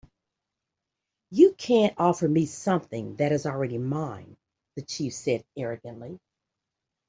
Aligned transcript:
"You 1.29 1.53
can't 1.53 1.93
offer 1.99 2.27
me 2.27 2.47
something 2.47 3.17
that 3.17 3.31
is 3.31 3.45
already 3.45 3.77
mine," 3.77 4.35
the 4.75 4.81
chief 4.81 5.13
said, 5.13 5.45
arrogantly. 5.55 6.19